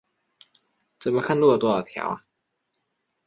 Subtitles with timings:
[0.97, 2.17] 抓住他们！